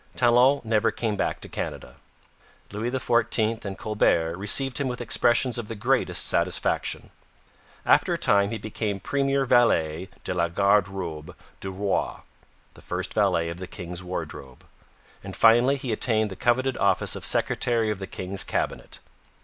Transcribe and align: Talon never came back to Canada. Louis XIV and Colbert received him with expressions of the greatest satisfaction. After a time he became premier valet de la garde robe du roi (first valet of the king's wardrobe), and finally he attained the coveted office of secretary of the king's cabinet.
Talon 0.15 0.61
never 0.63 0.89
came 0.89 1.15
back 1.15 1.41
to 1.41 1.47
Canada. 1.47 1.97
Louis 2.71 2.89
XIV 2.89 3.63
and 3.63 3.77
Colbert 3.77 4.35
received 4.35 4.79
him 4.79 4.87
with 4.87 4.99
expressions 4.99 5.59
of 5.59 5.67
the 5.67 5.75
greatest 5.75 6.25
satisfaction. 6.25 7.11
After 7.85 8.15
a 8.15 8.17
time 8.17 8.49
he 8.49 8.57
became 8.57 8.99
premier 8.99 9.45
valet 9.45 10.09
de 10.23 10.33
la 10.33 10.47
garde 10.47 10.87
robe 10.87 11.35
du 11.59 11.69
roi 11.69 12.21
(first 12.73 13.13
valet 13.13 13.49
of 13.49 13.57
the 13.57 13.67
king's 13.67 14.01
wardrobe), 14.01 14.63
and 15.23 15.35
finally 15.35 15.75
he 15.77 15.91
attained 15.91 16.31
the 16.31 16.35
coveted 16.35 16.77
office 16.77 17.15
of 17.15 17.23
secretary 17.23 17.91
of 17.91 17.99
the 17.99 18.07
king's 18.07 18.43
cabinet. 18.43 18.97